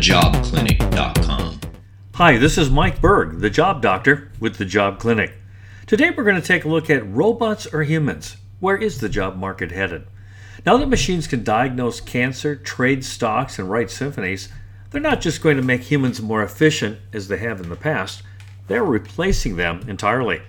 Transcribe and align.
thejobclinic.com. 0.00 1.60
Hi, 2.14 2.38
this 2.38 2.56
is 2.56 2.70
Mike 2.70 3.02
Berg, 3.02 3.40
the 3.40 3.50
job 3.50 3.82
doctor 3.82 4.32
with 4.40 4.56
the 4.56 4.64
Job 4.64 4.98
Clinic. 4.98 5.34
Today 5.86 6.08
we're 6.08 6.24
going 6.24 6.40
to 6.40 6.46
take 6.46 6.64
a 6.64 6.70
look 6.70 6.88
at 6.88 7.06
robots 7.06 7.66
or 7.66 7.82
humans. 7.82 8.38
Where 8.60 8.78
is 8.78 9.00
the 9.00 9.10
job 9.10 9.36
market 9.36 9.72
headed? 9.72 10.06
Now 10.64 10.78
that 10.78 10.88
machines 10.88 11.26
can 11.26 11.44
diagnose 11.44 12.00
cancer, 12.00 12.56
trade 12.56 13.04
stocks, 13.04 13.58
and 13.58 13.68
write 13.68 13.90
symphonies, 13.90 14.48
they're 14.90 15.02
not 15.02 15.20
just 15.20 15.42
going 15.42 15.58
to 15.58 15.62
make 15.62 15.82
humans 15.82 16.22
more 16.22 16.42
efficient 16.42 16.98
as 17.12 17.28
they 17.28 17.36
have 17.36 17.60
in 17.60 17.68
the 17.68 17.76
past, 17.76 18.22
they're 18.68 18.82
replacing 18.82 19.56
them 19.56 19.84
entirely. 19.86 20.40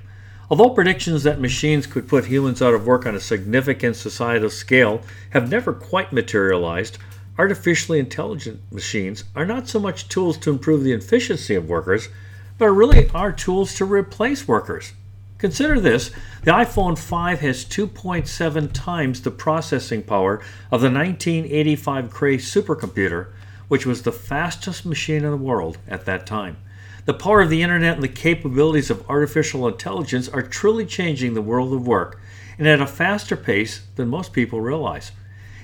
Although 0.49 0.69
predictions 0.69 1.23
that 1.23 1.41
machines 1.41 1.87
could 1.87 2.07
put 2.07 2.25
humans 2.25 2.61
out 2.61 2.73
of 2.73 2.87
work 2.87 3.05
on 3.05 3.15
a 3.15 3.19
significant 3.19 3.97
societal 3.97 4.49
scale 4.49 5.01
have 5.31 5.49
never 5.49 5.73
quite 5.73 6.13
materialized, 6.13 6.97
artificially 7.37 7.99
intelligent 7.99 8.61
machines 8.71 9.23
are 9.35 9.45
not 9.45 9.67
so 9.67 9.79
much 9.79 10.07
tools 10.07 10.37
to 10.37 10.49
improve 10.49 10.83
the 10.83 10.93
efficiency 10.93 11.55
of 11.55 11.69
workers, 11.69 12.09
but 12.57 12.69
really 12.69 13.09
are 13.11 13.31
tools 13.31 13.73
to 13.75 13.85
replace 13.85 14.47
workers. 14.47 14.93
Consider 15.37 15.79
this 15.79 16.11
the 16.43 16.51
iPhone 16.51 16.97
5 16.97 17.39
has 17.39 17.65
2.7 17.65 18.69
times 18.73 19.21
the 19.21 19.31
processing 19.31 20.03
power 20.03 20.35
of 20.71 20.81
the 20.81 20.91
1985 20.91 22.11
Cray 22.11 22.37
supercomputer, 22.37 23.31
which 23.67 23.85
was 23.85 24.03
the 24.03 24.11
fastest 24.11 24.85
machine 24.85 25.23
in 25.23 25.31
the 25.31 25.37
world 25.37 25.79
at 25.87 26.05
that 26.05 26.27
time. 26.27 26.57
The 27.05 27.15
power 27.15 27.41
of 27.41 27.49
the 27.49 27.63
internet 27.63 27.95
and 27.95 28.03
the 28.03 28.07
capabilities 28.07 28.91
of 28.91 29.09
artificial 29.09 29.67
intelligence 29.67 30.29
are 30.29 30.43
truly 30.43 30.85
changing 30.85 31.33
the 31.33 31.41
world 31.41 31.73
of 31.73 31.87
work, 31.87 32.21
and 32.59 32.67
at 32.67 32.79
a 32.79 32.85
faster 32.85 33.35
pace 33.35 33.81
than 33.95 34.07
most 34.07 34.33
people 34.33 34.61
realize. 34.61 35.11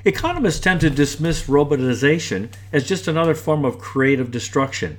Economists 0.07 0.61
tend 0.61 0.79
to 0.79 0.89
dismiss 0.89 1.47
robotization 1.47 2.47
as 2.71 2.87
just 2.87 3.09
another 3.09 3.35
form 3.35 3.65
of 3.65 3.77
creative 3.77 4.31
destruction. 4.31 4.97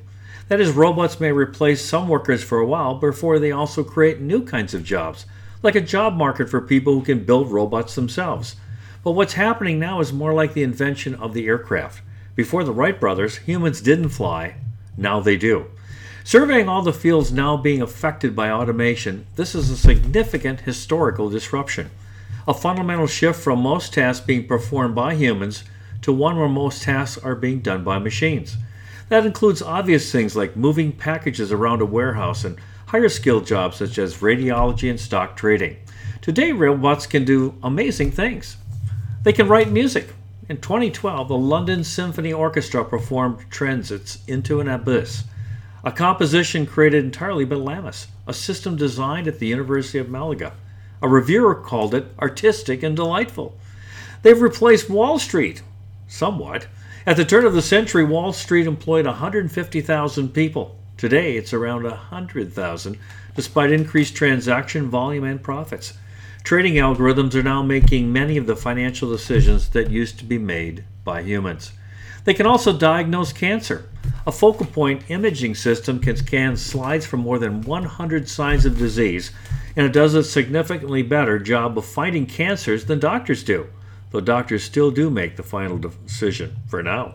That 0.48 0.60
is, 0.60 0.72
robots 0.72 1.18
may 1.18 1.32
replace 1.32 1.82
some 1.82 2.08
workers 2.08 2.44
for 2.44 2.58
a 2.58 2.66
while 2.66 2.94
before 2.96 3.38
they 3.38 3.50
also 3.50 3.82
create 3.82 4.20
new 4.20 4.44
kinds 4.44 4.74
of 4.74 4.84
jobs, 4.84 5.24
like 5.62 5.74
a 5.74 5.80
job 5.80 6.12
market 6.12 6.50
for 6.50 6.60
people 6.60 6.92
who 6.92 7.00
can 7.00 7.24
build 7.24 7.50
robots 7.50 7.94
themselves. 7.94 8.56
But 9.02 9.12
what's 9.12 9.32
happening 9.32 9.78
now 9.78 10.00
is 10.00 10.12
more 10.12 10.34
like 10.34 10.52
the 10.52 10.62
invention 10.62 11.14
of 11.14 11.32
the 11.32 11.46
aircraft. 11.46 12.02
Before 12.34 12.62
the 12.62 12.72
Wright 12.72 13.00
brothers, 13.00 13.38
humans 13.38 13.80
didn't 13.80 14.10
fly, 14.10 14.56
now 14.98 15.20
they 15.20 15.38
do. 15.38 15.68
Surveying 16.22 16.68
all 16.68 16.82
the 16.82 16.92
fields 16.92 17.32
now 17.32 17.56
being 17.56 17.80
affected 17.80 18.36
by 18.36 18.50
automation, 18.50 19.24
this 19.36 19.54
is 19.54 19.70
a 19.70 19.76
significant 19.78 20.60
historical 20.60 21.30
disruption. 21.30 21.88
A 22.48 22.54
fundamental 22.54 23.06
shift 23.06 23.38
from 23.38 23.60
most 23.60 23.92
tasks 23.92 24.24
being 24.24 24.46
performed 24.46 24.94
by 24.94 25.14
humans 25.14 25.64
to 26.00 26.14
one 26.14 26.38
where 26.38 26.48
most 26.48 26.82
tasks 26.82 27.22
are 27.22 27.34
being 27.34 27.60
done 27.60 27.84
by 27.84 27.98
machines. 27.98 28.56
That 29.10 29.26
includes 29.26 29.60
obvious 29.60 30.10
things 30.10 30.34
like 30.34 30.56
moving 30.56 30.92
packages 30.92 31.52
around 31.52 31.82
a 31.82 31.84
warehouse 31.84 32.46
and 32.46 32.58
higher 32.86 33.10
skilled 33.10 33.46
jobs 33.46 33.76
such 33.76 33.98
as 33.98 34.22
radiology 34.22 34.88
and 34.88 34.98
stock 34.98 35.36
trading. 35.36 35.76
Today, 36.22 36.52
robots 36.52 37.06
can 37.06 37.26
do 37.26 37.54
amazing 37.62 38.12
things. 38.12 38.56
They 39.24 39.34
can 39.34 39.46
write 39.46 39.70
music. 39.70 40.14
In 40.48 40.56
2012, 40.56 41.28
the 41.28 41.36
London 41.36 41.84
Symphony 41.84 42.32
Orchestra 42.32 42.82
performed 42.82 43.44
Transits 43.50 44.20
into 44.26 44.60
an 44.60 44.68
Abyss, 44.68 45.24
a 45.84 45.92
composition 45.92 46.64
created 46.64 47.04
entirely 47.04 47.44
by 47.44 47.56
Iamus, 47.56 48.06
a 48.26 48.32
system 48.32 48.74
designed 48.74 49.28
at 49.28 49.38
the 49.38 49.48
University 49.48 49.98
of 49.98 50.08
Malaga. 50.08 50.54
A 51.00 51.08
reviewer 51.08 51.54
called 51.54 51.94
it 51.94 52.06
artistic 52.18 52.82
and 52.82 52.96
delightful. 52.96 53.56
They've 54.22 54.40
replaced 54.40 54.90
Wall 54.90 55.18
Street, 55.18 55.62
somewhat, 56.06 56.66
at 57.08 57.16
the 57.16 57.24
turn 57.24 57.46
of 57.46 57.54
the 57.54 57.62
century, 57.62 58.04
Wall 58.04 58.34
Street 58.34 58.66
employed 58.66 59.06
150,000 59.06 60.28
people. 60.34 60.76
Today, 60.98 61.36
it's 61.36 61.54
around 61.54 61.84
100,000, 61.84 62.98
despite 63.34 63.72
increased 63.72 64.14
transaction 64.14 64.90
volume 64.90 65.24
and 65.24 65.42
profits. 65.42 65.94
Trading 66.44 66.74
algorithms 66.74 67.34
are 67.34 67.42
now 67.42 67.62
making 67.62 68.12
many 68.12 68.36
of 68.36 68.46
the 68.46 68.56
financial 68.56 69.10
decisions 69.10 69.70
that 69.70 69.90
used 69.90 70.18
to 70.18 70.24
be 70.24 70.36
made 70.38 70.84
by 71.04 71.22
humans. 71.22 71.72
They 72.24 72.34
can 72.34 72.44
also 72.46 72.76
diagnose 72.76 73.32
cancer. 73.32 73.88
A 74.26 74.32
focal 74.32 74.66
point 74.66 75.08
imaging 75.08 75.54
system 75.54 76.00
can 76.00 76.16
scan 76.16 76.58
slides 76.58 77.06
for 77.06 77.16
more 77.16 77.38
than 77.38 77.62
100 77.62 78.28
signs 78.28 78.66
of 78.66 78.76
disease, 78.76 79.30
and 79.78 79.86
it 79.86 79.92
does 79.94 80.14
a 80.14 80.22
significantly 80.22 81.02
better 81.02 81.38
job 81.38 81.78
of 81.78 81.86
fighting 81.86 82.26
cancers 82.26 82.84
than 82.84 82.98
doctors 82.98 83.42
do 83.42 83.68
though 84.10 84.20
doctors 84.20 84.64
still 84.64 84.90
do 84.90 85.10
make 85.10 85.36
the 85.36 85.42
final 85.42 85.78
decision 85.78 86.56
for 86.66 86.82
now. 86.82 87.14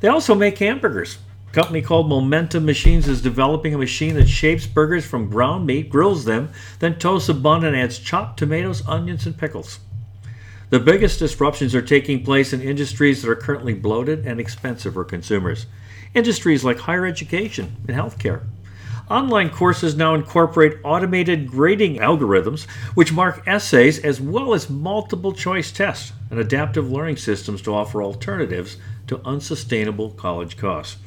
They 0.00 0.08
also 0.08 0.34
make 0.34 0.58
hamburgers. 0.58 1.18
A 1.50 1.52
company 1.52 1.82
called 1.82 2.08
Momentum 2.08 2.64
Machines 2.64 3.06
is 3.06 3.20
developing 3.20 3.74
a 3.74 3.78
machine 3.78 4.14
that 4.14 4.28
shapes 4.28 4.66
burgers 4.66 5.04
from 5.04 5.28
ground 5.28 5.66
meat, 5.66 5.90
grills 5.90 6.24
them, 6.24 6.50
then 6.78 6.98
toasts 6.98 7.28
a 7.28 7.34
bun 7.34 7.64
and 7.64 7.76
adds 7.76 7.98
chopped 7.98 8.38
tomatoes, 8.38 8.82
onions, 8.86 9.26
and 9.26 9.36
pickles. 9.36 9.80
The 10.70 10.80
biggest 10.80 11.18
disruptions 11.18 11.74
are 11.74 11.82
taking 11.82 12.24
place 12.24 12.54
in 12.54 12.62
industries 12.62 13.20
that 13.20 13.30
are 13.30 13.36
currently 13.36 13.74
bloated 13.74 14.26
and 14.26 14.40
expensive 14.40 14.94
for 14.94 15.04
consumers. 15.04 15.66
Industries 16.14 16.64
like 16.64 16.78
higher 16.78 17.04
education 17.04 17.76
and 17.86 17.96
healthcare. 17.96 18.44
Online 19.10 19.50
courses 19.50 19.96
now 19.96 20.14
incorporate 20.14 20.78
automated 20.84 21.48
grading 21.48 21.96
algorithms, 21.96 22.66
which 22.94 23.12
mark 23.12 23.42
essays 23.46 23.98
as 23.98 24.20
well 24.20 24.54
as 24.54 24.70
multiple 24.70 25.32
choice 25.32 25.72
tests 25.72 26.12
and 26.30 26.38
adaptive 26.38 26.90
learning 26.90 27.16
systems 27.16 27.60
to 27.62 27.74
offer 27.74 28.02
alternatives 28.02 28.76
to 29.06 29.20
unsustainable 29.24 30.10
college 30.10 30.56
costs. 30.56 30.98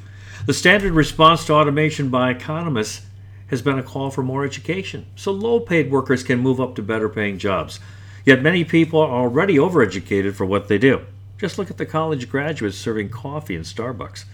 The 0.46 0.54
standard 0.54 0.94
response 0.94 1.46
to 1.46 1.54
automation 1.54 2.10
by 2.10 2.30
economists 2.32 3.06
has 3.48 3.62
been 3.62 3.80
a 3.80 3.84
call 3.84 4.12
for 4.12 4.24
more 4.24 4.44
education, 4.44 5.06
so 5.16 5.32
low 5.32 5.60
paid 5.60 5.90
workers 5.90 6.24
can 6.24 6.40
move 6.40 6.60
up 6.60 6.76
to 6.76 6.84
better 6.84 7.10
paying 7.10 7.38
jobs. 7.38 7.80
Yet 8.26 8.42
many 8.42 8.64
people 8.64 9.00
are 9.00 9.24
already 9.24 9.56
overeducated 9.56 10.34
for 10.34 10.46
what 10.46 10.68
they 10.68 10.78
do. 10.78 11.06
Just 11.38 11.58
look 11.58 11.70
at 11.70 11.78
the 11.78 11.86
college 11.86 12.30
graduates 12.30 12.78
serving 12.78 13.10
coffee 13.10 13.56
in 13.56 13.62
Starbucks. 13.62 14.26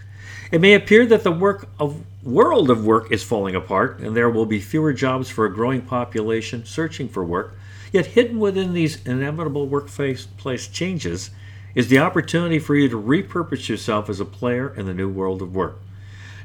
It 0.51 0.59
may 0.59 0.73
appear 0.73 1.05
that 1.05 1.23
the 1.23 1.31
work 1.31 1.69
of 1.79 2.03
world 2.23 2.69
of 2.69 2.85
work 2.85 3.09
is 3.09 3.23
falling 3.23 3.55
apart 3.55 3.99
and 3.99 4.15
there 4.15 4.29
will 4.29 4.45
be 4.45 4.59
fewer 4.59 4.91
jobs 4.91 5.29
for 5.29 5.45
a 5.45 5.53
growing 5.53 5.81
population 5.81 6.65
searching 6.65 7.07
for 7.07 7.23
work, 7.23 7.55
yet 7.93 8.07
hidden 8.07 8.37
within 8.37 8.73
these 8.73 9.03
inevitable 9.05 9.65
workplace 9.65 10.67
changes 10.67 11.31
is 11.73 11.87
the 11.87 11.99
opportunity 11.99 12.59
for 12.59 12.75
you 12.75 12.89
to 12.89 13.01
repurpose 13.01 13.69
yourself 13.69 14.09
as 14.09 14.19
a 14.19 14.25
player 14.25 14.73
in 14.75 14.85
the 14.85 14.93
new 14.93 15.09
world 15.09 15.41
of 15.41 15.55
work. 15.55 15.79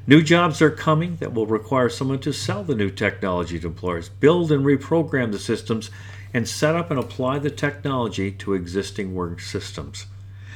New 0.07 0.23
jobs 0.23 0.63
are 0.63 0.71
coming 0.71 1.17
that 1.17 1.35
will 1.35 1.47
require 1.47 1.89
someone 1.89 2.21
to 2.21 2.33
sell 2.33 2.63
the 2.63 2.77
new 2.77 2.91
technology 2.91 3.59
to 3.59 3.67
employers, 3.67 4.09
build 4.09 4.53
and 4.53 4.65
reprogram 4.65 5.33
the 5.33 5.39
systems, 5.39 5.91
and 6.33 6.49
set 6.49 6.77
up 6.77 6.93
and 6.93 7.01
apply 7.01 7.41
the 7.41 7.51
technology 7.51 8.31
to 8.31 8.55
existing 8.55 9.17
work 9.17 9.41
systems. 9.41 10.07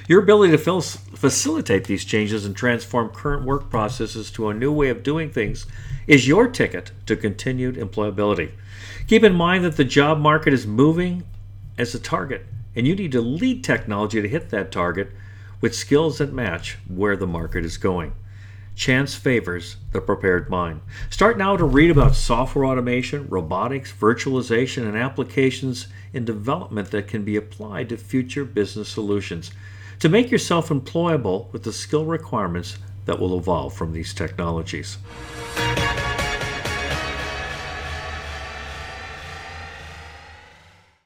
Your 0.08 0.22
ability 0.22 0.56
to 0.56 0.80
facilitate 0.80 1.84
these 1.84 2.04
changes 2.04 2.44
and 2.44 2.56
transform 2.56 3.10
current 3.10 3.44
work 3.44 3.70
processes 3.70 4.30
to 4.32 4.48
a 4.48 4.54
new 4.54 4.72
way 4.72 4.88
of 4.88 5.02
doing 5.02 5.30
things 5.30 5.66
is 6.06 6.26
your 6.26 6.48
ticket 6.48 6.90
to 7.06 7.16
continued 7.16 7.76
employability. 7.76 8.52
Keep 9.06 9.24
in 9.24 9.34
mind 9.34 9.64
that 9.64 9.76
the 9.76 9.84
job 9.84 10.18
market 10.18 10.52
is 10.52 10.66
moving 10.66 11.24
as 11.78 11.94
a 11.94 11.98
target, 11.98 12.46
and 12.74 12.86
you 12.86 12.96
need 12.96 13.12
to 13.12 13.20
lead 13.20 13.62
technology 13.62 14.20
to 14.20 14.28
hit 14.28 14.50
that 14.50 14.72
target 14.72 15.10
with 15.60 15.74
skills 15.74 16.18
that 16.18 16.32
match 16.32 16.78
where 16.88 17.16
the 17.16 17.26
market 17.26 17.64
is 17.64 17.76
going. 17.76 18.12
Chance 18.74 19.14
favors 19.14 19.76
the 19.92 20.00
prepared 20.00 20.48
mind. 20.48 20.80
Start 21.10 21.36
now 21.36 21.56
to 21.56 21.64
read 21.64 21.90
about 21.90 22.14
software 22.14 22.64
automation, 22.64 23.28
robotics, 23.28 23.92
virtualization, 23.92 24.88
and 24.88 24.96
applications 24.96 25.88
in 26.12 26.24
development 26.24 26.90
that 26.90 27.06
can 27.06 27.22
be 27.22 27.36
applied 27.36 27.88
to 27.90 27.96
future 27.96 28.44
business 28.44 28.88
solutions 28.88 29.50
to 30.00 30.08
make 30.08 30.30
yourself 30.30 30.70
employable 30.70 31.52
with 31.52 31.62
the 31.62 31.72
skill 31.72 32.04
requirements 32.04 32.78
that 33.04 33.18
will 33.18 33.38
evolve 33.38 33.74
from 33.74 33.92
these 33.92 34.12
technologies. 34.12 34.98